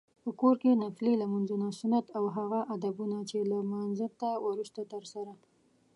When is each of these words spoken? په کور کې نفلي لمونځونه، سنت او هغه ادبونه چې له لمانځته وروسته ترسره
په 0.23 0.29
کور 0.39 0.55
کې 0.61 0.79
نفلي 0.83 1.13
لمونځونه، 1.21 1.67
سنت 1.79 2.05
او 2.17 2.23
هغه 2.37 2.59
ادبونه 2.75 3.17
چې 3.29 3.37
له 3.51 3.57
لمانځته 3.63 4.29
وروسته 4.45 4.81
ترسره 4.91 5.33